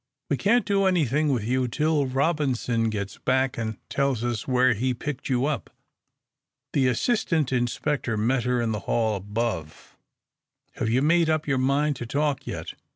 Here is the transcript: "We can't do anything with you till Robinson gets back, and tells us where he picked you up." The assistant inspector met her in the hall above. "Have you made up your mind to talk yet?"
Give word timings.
"We 0.31 0.37
can't 0.37 0.65
do 0.65 0.85
anything 0.85 1.29
with 1.29 1.43
you 1.43 1.67
till 1.67 2.07
Robinson 2.07 2.89
gets 2.89 3.19
back, 3.19 3.55
and 3.55 3.77
tells 3.87 4.23
us 4.23 4.47
where 4.47 4.73
he 4.73 4.95
picked 4.95 5.29
you 5.29 5.45
up." 5.45 5.69
The 6.73 6.87
assistant 6.87 7.51
inspector 7.53 8.17
met 8.17 8.43
her 8.45 8.59
in 8.63 8.71
the 8.71 8.79
hall 8.89 9.15
above. 9.17 9.95
"Have 10.77 10.89
you 10.89 11.03
made 11.03 11.29
up 11.29 11.45
your 11.47 11.59
mind 11.59 11.97
to 11.97 12.07
talk 12.07 12.47
yet?" 12.47 12.73